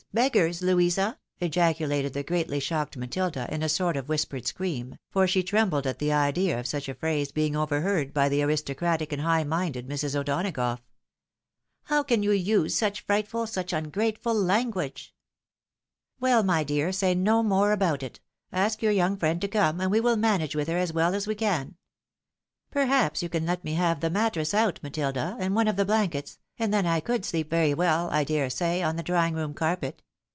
beggars! 0.13 0.61
Louisa!" 0.61 1.17
ejaculated 1.39 2.11
the 2.13 2.21
greatly 2.21 2.59
shocked 2.59 2.97
Matilda, 2.97 3.47
in 3.49 3.63
a 3.63 3.69
sort 3.69 3.95
of 3.95 4.09
whispered 4.09 4.45
scream, 4.45 4.97
for 5.09 5.25
she 5.25 5.41
trembled 5.41 5.87
at 5.87 5.99
the 5.99 6.11
idea 6.11 6.59
of 6.59 6.67
such 6.67 6.89
a 6.89 6.93
phrase 6.93 7.31
being 7.31 7.55
overheard 7.55 8.13
by 8.13 8.27
the 8.27 8.43
aristocratic 8.43 9.13
and 9.13 9.21
high 9.21 9.45
minded 9.45 9.87
Mis. 9.87 10.03
O'Donagough." 10.03 10.79
How 11.85 12.03
can 12.03 12.23
you 12.23 12.33
use 12.33 12.75
such 12.75 13.05
frightful, 13.05 13.47
such 13.47 13.71
ungrateful 13.71 14.33
language? 14.35 15.13
""Well, 16.19 16.43
my 16.43 16.65
dear, 16.65 16.91
say 16.91 17.15
no 17.15 17.41
more 17.41 17.71
about 17.71 18.03
it; 18.03 18.19
ask 18.51 18.81
your 18.81 18.91
young 18.91 19.15
friend 19.15 19.39
to 19.39 19.47
come, 19.47 19.79
and 19.79 19.89
we 19.89 20.01
will 20.01 20.17
manage 20.17 20.57
with 20.57 20.67
her 20.67 20.77
as 20.77 20.91
well 20.91 21.15
as 21.15 21.25
we 21.25 21.35
can. 21.35 21.77
Perhaps 22.69 23.21
you 23.21 23.27
can 23.29 23.45
let 23.45 23.63
me 23.65 23.73
have 23.75 24.01
the 24.01 24.09
mattress 24.09 24.53
out, 24.53 24.79
Matilda, 24.83 25.35
and 25.39 25.55
one 25.55 25.67
of 25.67 25.75
the 25.75 25.83
blankets, 25.85 26.37
and 26.57 26.73
then 26.73 26.85
I 26.85 26.99
could 27.01 27.25
sleep 27.25 27.49
very 27.49 27.73
well, 27.73 28.09
I 28.11 28.23
dare 28.23 28.49
say, 28.49 28.81
on 28.81 28.95
the 28.95 29.03
drawing 29.03 29.33
room 29.33 29.53
carpet. 29.53 30.03